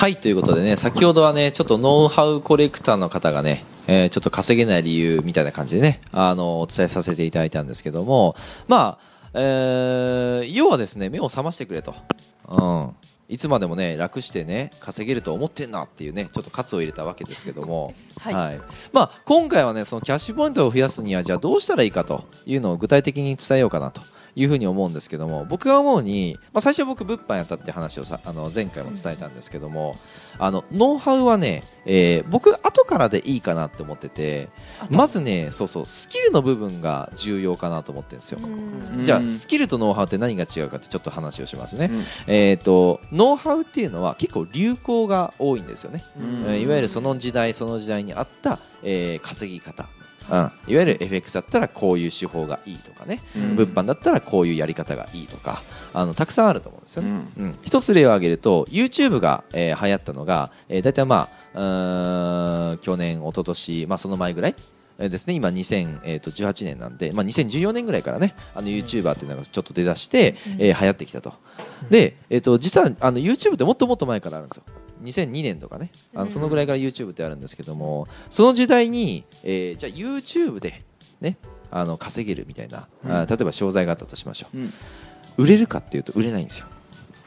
[0.00, 8.34] はいということでね先ほどはねちょっとノウハウコレクターの方がね、えーちょっと稼げない理由みたいな感じでねあのお伝えさせていただいたんですけども
[8.66, 11.94] まあ、えー要はですね目を覚ましてくれと、
[12.48, 12.94] うん、
[13.28, 18.60] いつまでもね楽してね稼げると思ってんなっていうねちょっと喝を入れたわけですけども、はい。
[18.94, 24.00] まあ、今回はねそのキャッシュポイントを増やすにはじゃあどうしたらいいかというのを具体的に伝えようかなと
[24.36, 29.96] いうふうに思うんですけども僕が思うに、まあ、最初僕物販やったって話をさあの前回も伝えたんですけども
[30.38, 34.48] あのノウハウはね、えー僕後からでいいかなって思ってて
[34.90, 38.38] まずねそうそうスキルの部分が重要かなと思ってるんですよ。
[38.42, 41.90] うんじゃあうんスキルとノウハウって何が違うかってちょっと話をしますね。
[41.90, 46.02] うんえっ、とノウハウっていうのは結構流行が多いんですよね。
[46.58, 49.88] いわゆるその時代その時代に合った、えー稼ぎ方、
[50.28, 53.56] うん、いわゆる FX だったらこういう手法がいいとかね、うん。
[53.56, 55.62] 物販だったらこういうやり方がいいとか
[55.92, 57.08] あのたくさんあると思うんですよね。
[57.38, 57.46] うん。
[57.46, 57.58] うん。
[57.62, 64.54] 一つ例を挙げると YouTube が、えー流行ったのが、えー、大体まあ去年一昨年まあその前ぐらい
[64.98, 65.34] えーですね。
[65.34, 71.32] 今2018年なんで、まあ、2014年ぐらいからねあの YouTuber っていうのがちょっと出だして、えー流行ってきたと。
[71.90, 74.62] で、えー、と実はあの YouTube ってもっともっと前からあるんですよ
[75.02, 75.90] 2002年とかね。
[76.14, 80.82] あのそのぐらいから YouTube ってあるんですけどもその時代に、えーじゃあ YouTube で
[81.20, 81.36] ね
[81.70, 84.58] あの稼げるみたいな、あ例えば商材があったとしましょう。
[84.58, 84.72] うん。
[85.36, 86.66] 売れるかっていうと売れないんですよ。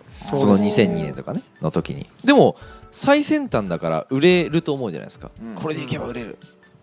[0.10, 2.08] そそのです2002年とかねの時に。
[2.24, 2.56] でも
[2.92, 5.56] 最先端だから売れると思うじゃないですか、うん。
[5.56, 6.38] これでいけば売れる。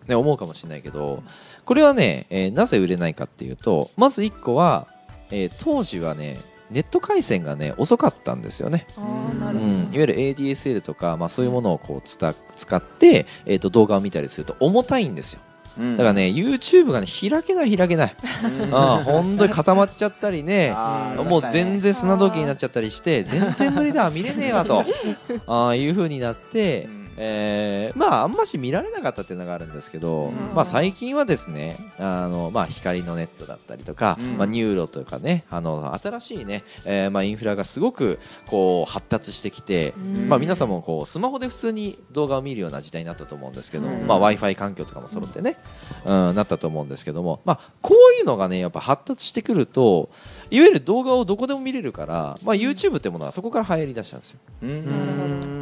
[0.07, 1.23] ね思うかもしれないけど
[1.65, 4.87] これはね、えーなぜ売れないかっていうとまず1個は、
[5.29, 6.39] えー当時はね
[6.71, 15.41] ネット回線がね遅かったんですよね、うん、いわゆる ADSL とか、まあ、そういうものをこうつた使って、えー、と動画を見たりすると重たいんですよ。
[15.77, 15.97] うん。
[15.97, 18.15] だからね YouTube がね開けない開けない。
[18.43, 18.75] うん。
[18.75, 20.73] あー本当に固まっちゃったり ね。
[21.17, 24.85] もう全然砂時計になっちゃったりして全然無理だ見れねえわと。
[25.47, 30.55] あーいう風になって、うんえーまああんまし見られなかったっていうのがあるんですけど、うん。
[30.55, 34.37] まあ、最近はですねあの、まあ、光のネットだったりとか、うん。
[34.37, 40.29] まあ、 NURO とかねあの新しいね、えーまあ、インフラがすごくこう発達してきて、うん。
[40.29, 44.07] まあ、皆さんもこうスマホで普通に動画を見るような時代になったと思うんですけど、うん。
[44.07, 45.57] まあ、w i f i 環境とかも揃ってね、
[46.05, 50.09] うん、なったと思うんですけども、まあ、こういうのがねやっぱ発達してくると
[50.51, 54.39] いわゆる動画をどこでも見れるから、まあ、YouTube ってものはそこから流行りだしたんですよ。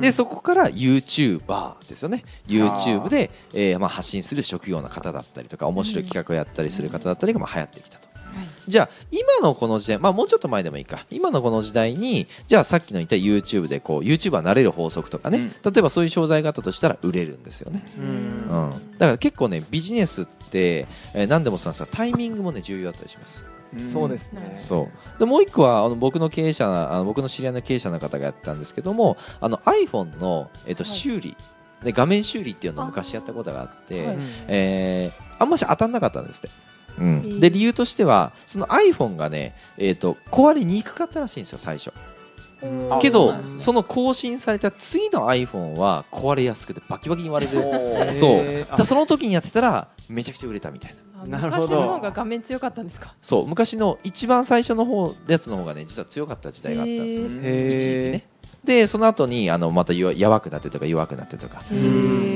[0.01, 2.23] でそこから YouTuber ですよね。
[2.47, 8.09] YouTube で、えーまあ、発信する職業の方だったりとか面白い企画をやったりする方だったりがまあ流行ってきたと。
[8.67, 11.05] じゃあ今のこの時代、まあ、もうちょっと前でもいいか。
[11.09, 18.07] 今のこの時代にじゃあさっきの言った YouTube でこう YouTuber になれる法則とかね、例えばそういう商材があったとしたら売れるんですよね、ううん
[18.69, 23.45] ん、だから結構ねビジネスって、えー何でもそうなんですがタイミングもね重要だったりします
[23.91, 24.51] そうですね。
[24.55, 25.19] そう。
[25.19, 30.91] でもう一個はあの僕の経営者あの僕の知り合いの経営者の方がやったんですけどもあの iPhone の、えっとはい。
[30.91, 31.37] 修理、
[31.83, 34.17] で画面修理っていうのを昔やったことがあってはい。
[34.47, 36.49] えーあんまし当たんなかったんですって。
[36.99, 37.21] うん。
[37.21, 37.39] ー。
[37.39, 41.91] で理由としてはその iPhone がね、えー、と壊れにくかったらしいんですよ最初。
[43.01, 43.43] けどそね。
[43.57, 47.53] その更新された次の iPhone は壊れやすくてバキバキに割れ
[48.07, 48.13] る。
[48.13, 48.65] そう。
[48.77, 53.15] だその時にやってたらめちゃくちゃ売れたみたいな昔の方が画面強かったんですか？
[53.21, 58.27] そう昔の一番最初の方やつの方がね実は強かった時代があったんですよ、一時期ね。
[58.63, 61.61] でその後にあのまた弱弱くなってとか弱くなってとか。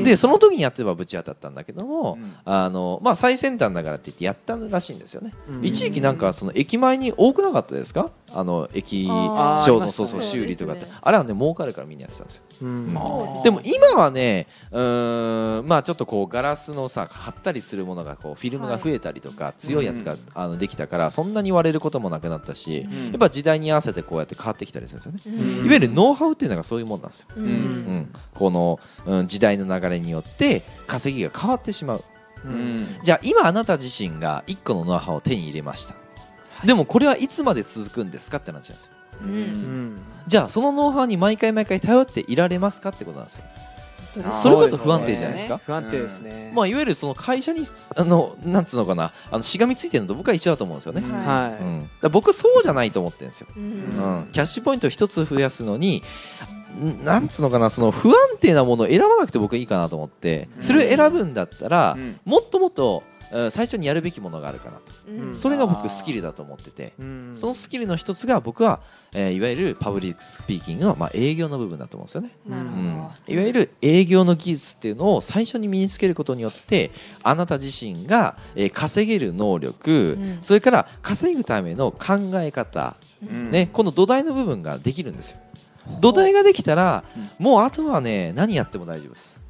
[0.04, 2.34] でその時にやってればぶち当たったんだけども、うん。
[2.46, 5.66] あのまあ、最先端だからって言ってやったらしいんですよね、うん。
[5.66, 8.12] 一時期なんかその駅前に多くなかったですか？
[8.34, 12.44] あの駅あー上ありましたねのそうそう修理とかって、あれはね儲かるからみんなやってたんですよ。
[13.44, 23.06] でも今はねうーんまあちょっとこうガラスのさ貼ったりするものがこうフィルムが増えたりとか、強いやつが、うんあのできたからそんなに割れることもなくなったし、うん。
[23.08, 25.66] やっぱ時代に合わせてこうやって変わってきたりするんですよね、うん。
[25.66, 27.46] いわゆるノウハウっていうのがそういうもんなんですよ、うん。
[27.46, 32.04] うん、この、うん、時代の流れによって稼ぎが変わってしまう。
[32.46, 32.88] うん。
[33.04, 35.96] じゃあ今あなた自身が1個のノウハウを手に入れました
[36.66, 38.92] でもこれはいつまで続くんですかって話なんですよ。
[39.22, 39.96] ううん。
[39.96, 43.44] んじゃあそのノウハウに毎回毎回頼っていられますかってことなんですよ。
[44.32, 45.60] それこそ不安定じゃないですか？
[45.66, 46.52] 不安定ですね。
[46.54, 47.66] まあ、いわゆるその会社に
[47.96, 49.12] あのなんつうのかな。
[49.32, 51.12] あのしがみついてるのと僕は一緒だと思うんですよね、うん。
[51.12, 54.20] はうん、だ僕そうじゃないと思ってるんですよ、い、ううん。
[54.22, 56.04] ん、キャッシュポイントを一つ増やすのに
[56.80, 62.20] んなんつうのかなその不安定なものを選ばなくて僕いいかなと思ってそれを選ぶんだったら、うん。
[62.24, 63.13] もっともっとうん
[63.50, 64.84] 最初にやるべきものがあるかなと。
[65.08, 65.36] うん。
[65.36, 66.94] それが僕スキルだと思ってて。
[67.00, 67.32] うん。
[67.36, 68.82] そのスキルの一つが僕は、
[69.14, 76.92] えーいわゆる public speaking の、まあ、営業の部分だと思うんですよね、うん、いわゆる営業の技術っていうのを最初に身につけることによって
[77.22, 80.38] あなた自身が、えー稼げる能力、うん。
[80.42, 82.96] それから稼ぐための考え方、
[83.28, 83.52] うん。
[83.52, 85.40] ね、この土台の部分ができるんですよ。
[86.00, 87.04] 土台ができたら、
[87.40, 89.42] もうあとはね何やっても大丈夫です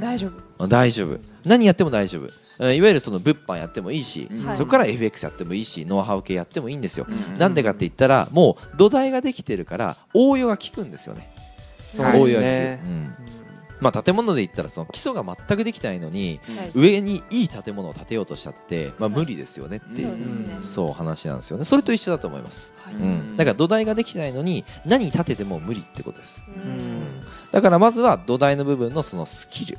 [0.00, 0.28] 大丈
[0.58, 0.66] 夫。
[0.66, 1.18] 大丈夫。
[1.44, 2.26] 何やっても大丈夫。
[2.58, 4.46] えーいわゆるその物販やってもいいし、うん。
[4.46, 7.38] はいそこから FX やってもいいしノウハウ系やってもいいんですよ、うん。
[7.38, 11.30] なんでかって言ったらもう土台ができてるから応用が効くんですよね。
[11.96, 12.20] そうですね。
[12.22, 13.39] 応用が効く、うん
[13.80, 16.70] まあ、建物で言ったらその基礎が全くできてないのにはい。
[16.74, 21.64] 上にいい建物を建てようとしたって、まあ、無理ですよねっていう、そう話なんですよね。
[21.64, 22.94] それと一緒だと思います、はい。
[22.94, 26.42] うん、だから土台ができてないのに何建てても無理ってことです。
[26.48, 27.22] うん。
[27.50, 29.78] だからまずは土台の部分のそのスキル、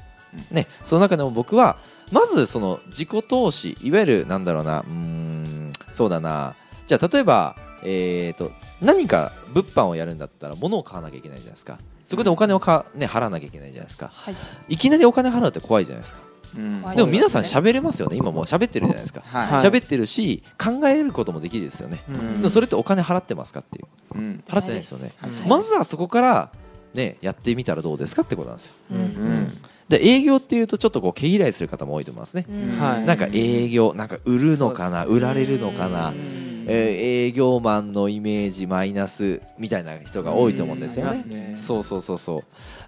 [0.50, 1.78] ね、その中でも僕は
[2.12, 6.56] まずその自己投資いわゆるなんだろうなうーんそうだな。
[6.88, 8.52] じゃあ例えば、えー、と
[8.82, 11.78] 何か物販をやるんだったら物を買わなきゃいけないじゃないですか
[12.12, 14.12] そこでお金をか、ね、払わなきゃいけないじゃないですか。
[14.14, 14.36] はい。
[14.68, 16.20] いきなりお金払うって怖いじゃないですか。
[16.58, 16.82] うん。
[16.82, 18.18] はいでも皆さん喋れますよね。
[18.18, 19.22] 今もう喋ってるじゃないですか。
[19.24, 19.48] はい。
[19.48, 22.04] はい喋ってるし考えることもできるですよね。
[22.10, 22.38] うん。
[22.40, 24.20] でもそれってお金払ってますかっていう。
[24.20, 24.44] うん。
[24.46, 25.38] 払ってないですよね。
[25.44, 26.52] うんまずはそこから
[26.94, 28.74] ねやってみたらどうですかってことなんですよ。
[28.92, 28.98] うん。
[28.98, 29.58] うん。
[29.88, 32.78] で営業っていうとちょっとこう毛嫌いする方も多いと思いますね、うん。
[32.78, 33.06] はい。
[33.06, 41.24] なんか営業なんか売るのかな売られるのかな、うんえー営業マンのイメージマイナスみたいな人が多いと思うんですよね。
[41.24, 41.56] ね。
[41.58, 42.44] そうそうそうそ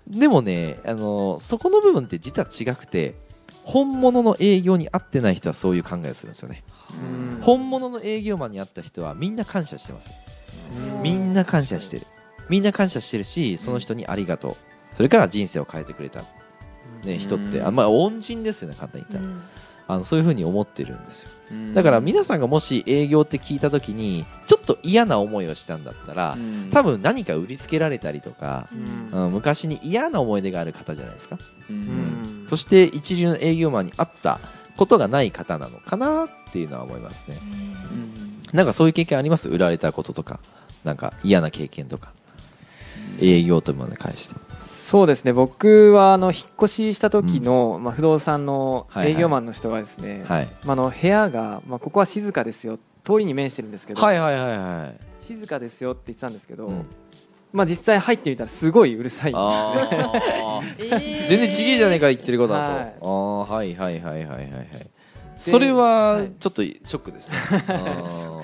[0.07, 3.15] うでもね、あのーそこの部分って実は違くて
[3.63, 6.63] 本物の営業に合ってない人はそういう考えをするんですよね、
[7.01, 7.41] うん。
[7.41, 10.11] 本物の営業マンに合った人はみんな感謝してます
[10.95, 11.01] うん。
[11.01, 12.07] みんな感謝してる。
[12.49, 14.55] みんな感謝してるしその人にありがとう。
[14.95, 16.23] それから人生を変えてくれた、
[17.03, 19.33] ね、人ってあまあ恩人ですよね簡単に言ったら、
[19.87, 21.29] あのそういうふうに思ってるんですよ。
[21.51, 21.73] うん。
[21.73, 26.69] だから皆さんがもし営業って聞いた時にちょっと嫌な思いをしたんだったらうん。
[26.71, 28.67] 多分何か売りつけられたりとか、
[29.11, 31.37] 昔に嫌な思い出がある方じゃないですか、
[31.69, 32.43] ううん。
[32.45, 34.39] んそして一流の営業マンに会った
[34.77, 37.37] ことがない方なのかなっていうのは思いますね。
[38.53, 39.49] なんかそういう経験あります？
[39.49, 40.39] 売られたこととか
[40.83, 42.11] なんか嫌な経験とか。
[43.21, 44.35] 営業というものに関して
[44.93, 45.33] そうですね。
[45.33, 50.47] 僕はあの引っ越しした時の、まあ、不動産の営業マンの人がですね、はい。
[50.65, 52.77] まあ、あの部屋が、まあ、ここは静かですよ。
[53.03, 54.99] 通りに面してるんですけど、はいはいはいはい。
[55.19, 56.85] 静かですよって言ってたんですけど、うん。
[57.51, 59.35] まあ、実際入ってみたらすごいうるさいん
[60.77, 60.87] です。
[61.27, 62.95] 全然ちげえじゃねえか言ってることだと、はい。
[63.01, 64.67] ああはいはいはいはいはいはい。
[65.37, 66.31] それははい。
[66.39, 67.37] ちょっとショックですね、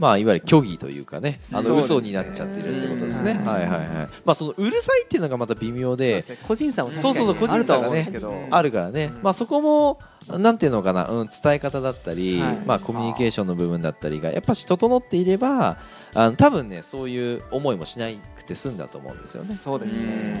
[0.00, 3.32] まあいわゆる虚偽というかねあの嘘になっちゃってるってことですね。
[3.32, 3.46] うん。
[3.46, 3.88] はいはいはい。
[4.24, 6.38] まあそのうるさいっていうのがまた微妙そうでね。
[6.48, 9.98] 個人差も確かそうそうそう個人差がね思うんですけど、あるからね、うんまあそこも
[10.28, 12.56] なんていうのかな、うん、伝え方だったり、はい。
[12.64, 15.78] まあコミュニケーションの部分だったりがやっぱし整っていれば
[16.14, 18.06] あの多分ねそういう思いもしな
[18.36, 19.54] くて済んだと思うんですよね。
[19.54, 20.06] そうですうん。
[20.06, 20.40] ね、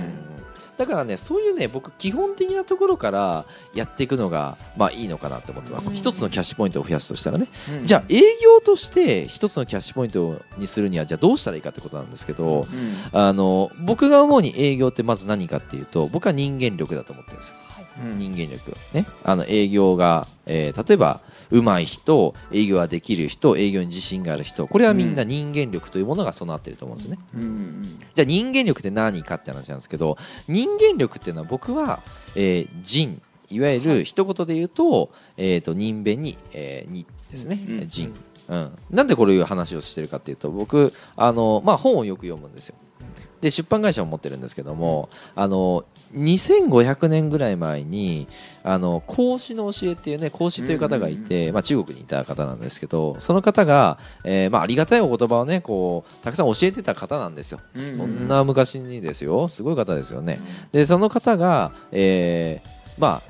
[0.80, 3.44] だからねそういうね僕基本的なところから
[3.74, 5.90] やっていくのがまあいいのかなと思ってます。
[5.90, 5.94] うん。
[5.94, 7.48] 一つのキャッシュポイントを増やすとしたらね。
[7.80, 7.86] うん。
[7.86, 12.96] じゃあ営業として一つのキャッシュポイントにするにはじゃあどうしたらいいかってことなんですけどうん。
[13.12, 17.56] あの僕が思うに営業ってまず何かっていうと僕は人間力だと思ってるんですよ。
[17.58, 19.06] うん人間力ね。
[19.24, 21.20] あの営業が、えー例えば
[21.50, 24.68] 上手い人営業ができる人営業に自信がある人。
[24.68, 30.16] これはみんな人間力というものが備わっていると思うんですね、うんじゃあ人間力って何かって話なんですけど
[30.46, 32.00] 人間力っていうのは僕は、
[32.36, 33.20] えー人。
[33.52, 38.14] いわゆる一言で言うと,、えー、と人弁に、えーにですね、うん人、
[38.48, 42.76] うん、なんでこういう話をしてるかっていうと僕あの、まあ、本をよく読むんですよ
[43.40, 48.26] で出版会社を持ってるんですけどもあの2500年ぐらい前に
[48.62, 57.60] あの孔子の教えっていうね孔子という方がいて、まあ、中国にいた方なんですけどその方が、えーまあ、ありがたいお言葉をねこうたくさん教えてた方なんですよ。
[57.74, 59.48] うんそんな昔にですよ。
[59.48, 60.38] すごい方ですよね。
[60.72, 63.29] でその方が、えーまあ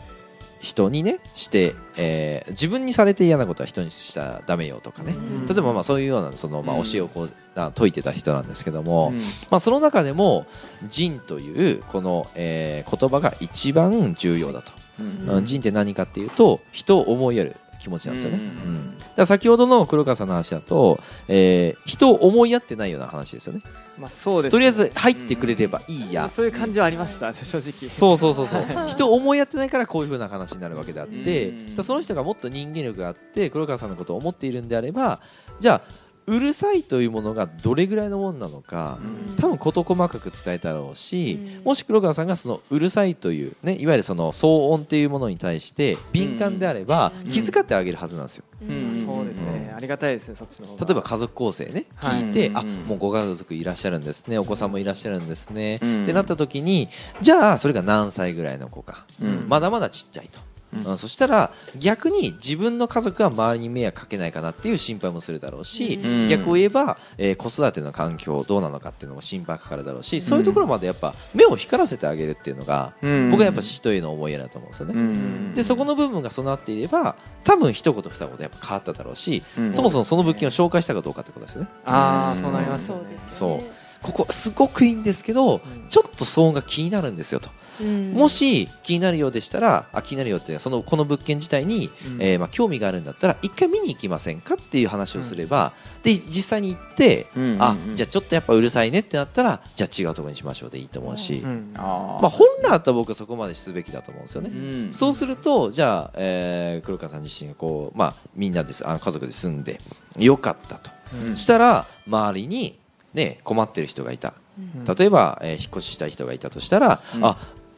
[0.61, 5.47] 人にねして、えー自分にされて嫌なことは人にしたらダメよとかね、ん。
[5.47, 6.83] 例えばまあそういうようなその、まあ、うん。
[6.83, 9.21] 教えをこう、あ説いてた人なんですけども、うん。
[9.51, 10.47] まあ、その中でも
[10.89, 15.31] 「仁」というこの、えー言葉が一番重要だと、うん。
[15.37, 23.63] うん、仁って何かっていうと人を思いやる気持ちなんですよね、うんうんだ先ほどの黒川さんの話だと、えー人を思いやってないような話ですよね。
[23.99, 27.35] まあ、そうですとりあえず入ってくれればいいや、そういう感じはありました。
[27.35, 27.73] 正直。
[27.73, 35.21] そうそうそうそう 人を思いやってないからこういう風な話になるわけであって、その人がもっと人間力があって黒川さんのことを思っているんであれば
[35.59, 39.37] じゃあうるさいというものがどれぐらいのものなのか、うん。
[39.37, 41.65] 多分事細かく伝えたろうし、うん。
[41.65, 47.31] もし黒川さんがそのうるさいという、ね、いわゆるその騒音っていうものに対して敏感であればうん。
[47.33, 48.45] 気遣ってあげるはずなんですよ。
[48.63, 48.95] うん。
[48.95, 49.77] そうですね、うん。
[49.77, 51.87] ありがたいですねそっちの例えば家族構成ね。
[51.97, 52.23] はい。
[52.23, 52.57] 聞いて、うん。
[52.59, 54.39] あもうご家族いらっしゃるんですね。
[54.39, 56.03] お子さんもいらっしゃるんですね、うん。
[56.05, 56.89] ってなった時に
[57.21, 59.47] じゃあそれが何歳ぐらいの子か、うん。
[59.49, 60.39] まだまだちっちゃいと
[60.75, 60.85] うん。
[60.85, 60.99] うん。
[60.99, 66.29] そしたら逆に自分の家族が周りに迷惑かけないかなっていう心配もするだろうし、うん。
[66.29, 73.31] 逆を言えば、えー子育ての環境どうなのかっていうのも心配かかるだろうし、そういうところまでやっぱ目を光らせてあげるっていうのが、うん。
[73.31, 74.95] 僕はやっぱ人への思いやだと思うんですよね。
[74.95, 75.55] うん。
[75.55, 79.75] でそこの部分が備わっていれば多分一言二言やっぱ変わっただろうし、うん。
[79.75, 81.67] そもそもその物件を紹介したかどうかってことですね。
[81.85, 83.03] ああうんそうなりますよね。
[83.05, 88.13] そうですそうここすごくいいんですけど、ちょっと騒音が気になるんですよと、うん。
[88.13, 92.23] もし気になるようでしたらあ気になるよってそのこの物件自体に、うん。
[92.23, 97.97] えーまあ、興味があるんだったら一回見に行きませんかっていう話をすれば、で実際に行って、うんあうん。
[97.97, 101.73] じゃあちょっとやっぱうるさいねってなったらじゃあ違うところにしましょうでいいと思うし、うん。
[101.77, 101.83] あー。
[102.23, 104.51] まあ、本来だったら僕はそこまですべきだと思うんですよね。
[104.51, 104.95] うん。
[104.95, 109.79] そうするとじゃあ、えー黒川さん自身がこう、まあ、みんなですあの家族で住んで
[110.17, 110.91] よかったと、
[111.29, 111.37] うん。
[111.37, 112.80] したら周りに、
[113.15, 114.35] ね、困ってる人がいた。
[114.59, 114.85] うん。
[114.85, 117.25] 例えば、えー引っ越ししたい人がいたとしたら、うん。
[117.25, 117.37] あ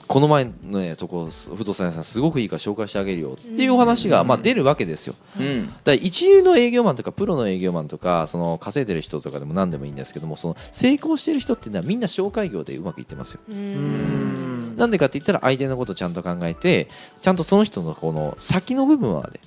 [0.09, 4.27] この前の、ね、とこ不動産屋さんすごくいいから紹介してあげるよっていうお話が、うん。
[4.27, 5.15] まあ、出るわけですよ。
[5.39, 5.67] うん。
[5.69, 13.41] だから一流の営業マンとかプロの営業マンとかその稼いでる人とかでも何でもいいんですけどもその成功してる人っていうのはみんな紹介業でうまくいってますよ。
[13.49, 13.55] ん。
[13.55, 14.77] ん。
[14.77, 19.41] なんでかって言ったら相手のことをちゃんと考えてちゃんとその人のこの先の部分まで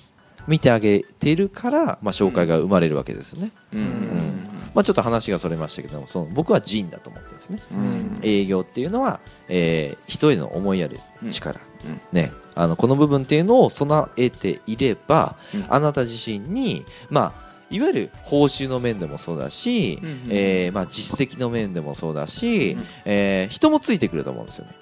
[0.48, 7.58] 見てあげているから、まあ、紹介が生まれるわけですよね、うんまあ、ちょっと話がそれましたけどもその僕は人だと思ってるんですね。
[7.72, 8.18] うん。
[8.22, 12.00] 営業っていうのは、えー人への思いやる力、うん。
[12.12, 15.64] ね、あのこの部分っていうのを備えていれば、うん。
[15.68, 20.22] あなた自身に、まあ、いわゆる報酬の面でもそうだし、うんうん。
[20.30, 22.84] えーまあ、実績の面でもそうだし、うん。
[23.04, 24.72] えー人もついてくると思うんですよね。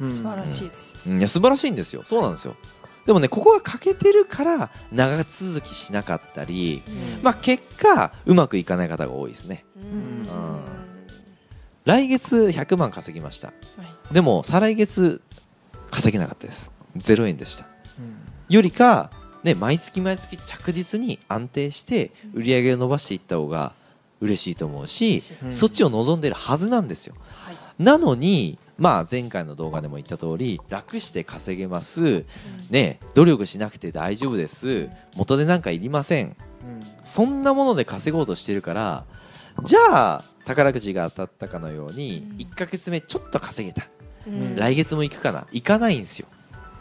[0.00, 0.08] うん。
[0.08, 0.96] 素晴らしいです。
[1.06, 1.18] うん。
[1.18, 2.02] いや素晴らしいんですよ。
[2.04, 2.56] そうなんですよ
[3.06, 6.82] でもねここが欠けてるから長続きしなかったり、
[7.22, 9.64] まあ、結果うまくいかない方が多いですね。
[9.76, 10.26] うん。
[11.84, 13.48] 来月100万稼ぎました。
[13.48, 13.54] は
[14.10, 14.14] い。
[14.14, 15.20] でも再来月
[15.90, 16.70] 稼げなかったです。
[16.96, 17.66] 0円でした。
[17.98, 18.54] うん。
[18.54, 19.10] よりか、
[19.42, 23.72] ね、毎月毎月着実に安定して売り上げを伸ばしていった方が
[24.20, 27.14] 嬉しいと思うし、うんそっちを望んでるはずなんですよ。
[27.34, 32.24] はいなのに、まあ、前回の動画でも言った通り楽して稼げます、
[32.70, 34.88] ね、努力しなくて大丈夫です。
[35.16, 36.36] 元でなんかいりません。
[37.04, 39.04] そんなもので稼ごうとしてるから
[39.64, 42.36] じゃあ宝くじが当たったかのようにうん。
[42.38, 43.86] 1ヶ月目ちょっと稼げた。
[44.26, 44.56] うん。
[44.56, 45.46] 来月も行くかな。
[45.52, 46.26] 行かないんですよ。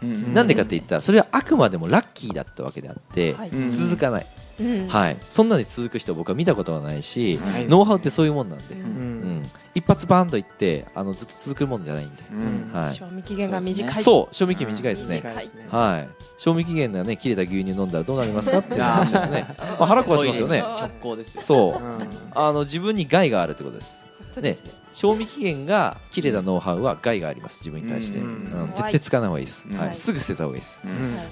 [0.02, 0.34] うん。
[0.34, 3.36] なんでかって言ったらそれはあくまでもラッキーだったわけであって
[3.70, 4.26] 続かない、
[4.60, 4.88] うん。
[4.88, 8.86] はい、そんなに続く人僕は見たことがないし、はいノウハウってそういうもんなんで、ううん。
[8.86, 9.44] うん。
[9.76, 12.72] 一発バーンといってあのずっと続くもんじゃないんで、うん。
[12.74, 14.04] はい、賞味期限が短い。
[14.04, 15.68] そう賞味期限短いですね、短いですね。
[15.70, 20.60] はい、賞味期限がね切れた牛乳飲んだらどうなりますかっていう話ですね、まあ、腹壊しますよね。
[20.62, 21.42] 直行ですよ。
[21.42, 21.84] そう。
[21.84, 22.10] うん。
[22.34, 24.06] あの自分に害があるってことです
[24.42, 24.58] ね
[24.94, 29.78] 賞味期限が切れたノウハウは害があります自分に対して、絶対使わない方がいいです、うん。
[29.78, 30.80] はい、すぐ捨てた方がいいです。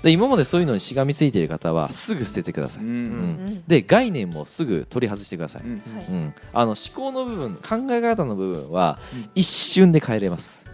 [0.01, 2.93] で今までそういうのにしがみついている方はすぐ捨ててください、ううん。
[2.93, 3.63] ん。
[3.67, 5.71] で概念もすぐ取り外してください、うん。
[5.71, 6.33] うん。
[6.53, 9.29] あの思考の部分考え方の部分はうん。
[9.35, 10.65] 一瞬で変えれます、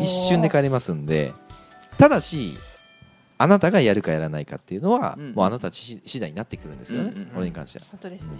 [0.00, 1.32] 一瞬で変えれますんで
[1.98, 2.54] ただし
[3.38, 5.32] あなたがやるかやらないかっていうのは、うん。
[5.34, 7.36] もうあなた次次第になってくるんですけどね、うんうんうん。
[7.36, 7.84] 俺に関しては。
[7.90, 8.34] 本当ですね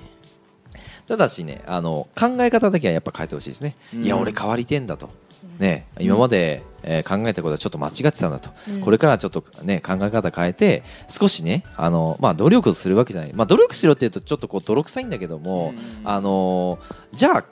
[1.07, 4.05] ただしねあの考え方だけはやっぱ変えてほしいですね、うん。
[4.05, 5.11] いや俺変わりてんだと、
[5.59, 8.81] ね、今まで、えー考えたことはちょっと間違ってたんだと、うん。
[8.81, 16.09] これからちょっと、ね、考え方変えて少しねあの、まあ、努力するわけじゃない、まあ、努力しろっていうとちょっとこう泥臭いんだけども、うん。
[16.09, 16.79] あの
[17.13, 17.45] じゃあ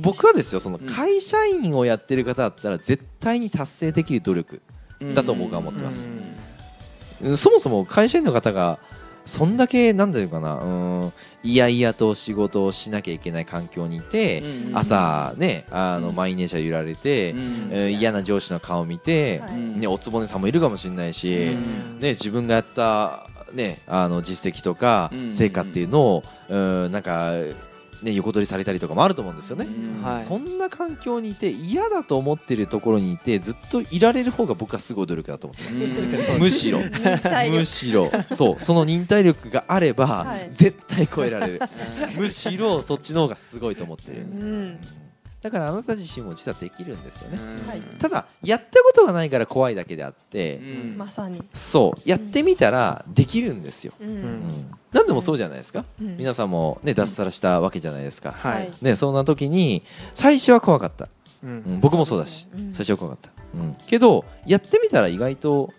[0.00, 0.86] 僕はですよそのうん。
[0.86, 4.60] 会社員をやってる方だったら絶対に達成できる努力
[5.14, 8.78] だと僕は思ってます、うんそもそも会社員の方が
[9.30, 10.66] そんだけなんだろうかなう
[11.06, 16.14] んいやいやと仕事をしなきゃいけない環境にいて、うん朝ねあのうん。
[16.16, 17.68] 満員電車揺られて、うん。
[17.70, 19.54] えー嫌な上司の顔を見て、はい。
[19.54, 21.58] ね、おつぼねさんもいるかもしれないし、う
[21.96, 22.00] ん。
[22.00, 25.30] ね、自分がやった、ね、あの実績とかうん。
[25.30, 26.56] 成果っていうのを、う
[26.88, 27.32] んなんか、
[28.02, 29.66] ね、横取りされたりとかもあると思うんですよね。
[29.66, 30.02] うん。
[30.02, 30.22] はい。
[30.22, 35.84] そんな環境にいて嫌だと思ってるところにいてずっといられる方が僕はすごい努力だと思ってます。
[35.84, 36.40] うん。
[36.40, 36.78] むしろ。
[37.50, 38.10] むしろ。
[38.34, 38.56] そう。
[38.58, 40.50] その忍耐力があれば、はい。
[40.52, 41.60] 絶対超えられる。
[42.16, 44.24] むしろそっちの方がすごいと思ってる。
[44.24, 44.99] んです、うん
[45.40, 47.80] だからあなた自身も実はできるんですよね、はい。
[47.98, 50.98] ただやったことがないから怖いだけであって、うん。
[50.98, 51.42] まさに。
[51.54, 53.94] そうやってみたらできるんですよ、
[54.92, 56.18] 何でもそうじゃないですか、うん。
[56.18, 58.34] 皆さんもね脱サラしたわけじゃないですか、
[58.82, 59.82] ね、そんな時に
[60.12, 61.08] 最初は怖かった、
[61.80, 63.74] 僕もそうだし最初は怖かった、うん。
[63.86, 65.72] けどやってみたら意外と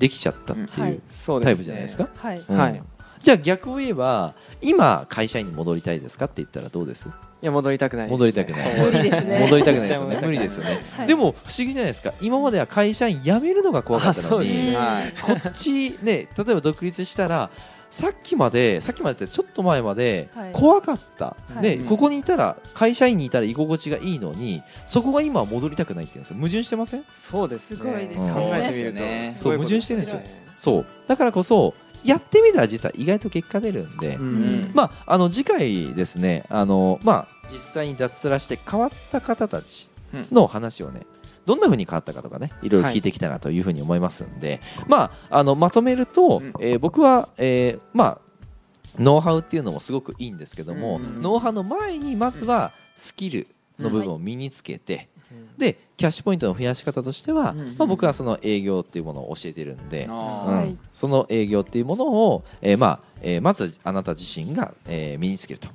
[0.00, 1.00] できちゃったっていう、はい。
[1.42, 2.82] タイプじゃないですか、はい。
[3.22, 7.06] じゃあ逆を言えば今会社員に戻りたいですかって言ったらどうです？
[7.06, 7.12] い
[7.46, 8.16] や戻りたくないですね。
[8.18, 8.76] 戻りたくない。
[8.76, 9.38] 無理ですね。
[9.40, 10.18] 戻りたくないですよね。
[10.22, 11.06] 無理ですよね、はい。
[11.06, 12.12] でも不思議じゃないですか。
[12.20, 15.12] 今までは会社員辞めるのが怖かったのにはい。
[15.22, 17.50] こっちね例えば独立したら
[17.90, 20.52] さっきまでさっきまでってちょっと前まではい。
[20.52, 21.78] 怖かった、はい。
[21.78, 26.36] ここにいたら会社員にいたら居心地がいいのにそこが今は戻りたくないっていうんですよ。
[26.36, 27.04] 矛盾してません？
[27.12, 27.76] そうですね。
[27.78, 28.32] すごいですね。
[28.32, 29.40] 考えてみると。
[29.40, 30.20] そう矛盾してるんですよ。
[30.56, 30.86] すそう。
[31.08, 34.64] だからこそやってみたら実は意外と結果出るんで、ううん。
[34.66, 39.88] んまあ、あの次回ですねあの、まあ、実際に脱サラして変わった方たち
[40.32, 41.02] の話をね
[41.46, 46.52] どんな風に変わったかとかねいろいろ聞いていきたいなというふうに思いますんで、まあ、あのまとめると、うん。
[46.60, 48.18] えー僕は、えーまあ、
[48.98, 51.22] ノウハウっていうのもすごくいいんですけども、うん。
[51.22, 53.46] ノウハウの前にまずはスキル
[53.78, 55.08] の部分を身につけて、
[55.58, 60.78] でキャッシュポイントの増やし方としては、うんまあ、僕はその営業っていうものを教えているんで、あうん。
[60.92, 65.68] その営業っていうものを、えーまあえーまずあなた自身が、えー身につけると。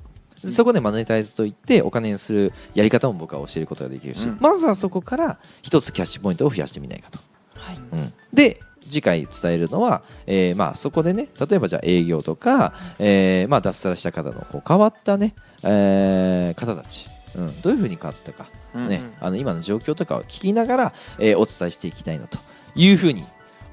[0.44, 4.38] でそこでマネタイズといってお金にするやり方も僕は教えることができるし、うん。
[4.40, 7.20] まずはそこから一つキャッシュポイントを増やしてみないかと。
[7.56, 7.78] はい。
[7.78, 8.14] うん。
[8.34, 15.34] で次回伝えるのは、えーまあ、そこでね例えばじゃあ営業とか、えーまあ、脱サラした方のこう変わったね、
[15.64, 22.38] えー方たち、うん、どういうふうに変わったか、うんねあの今の状況とかを聞きながら、えーお伝えしていきたいなと
[22.76, 23.26] いうふうに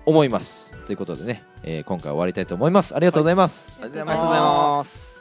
[0.06, 0.86] 思います。
[0.86, 2.94] ということでね、えー今回は終わりたいと思います。
[2.94, 5.11] ありがとうございます、ありがとうありがとうございます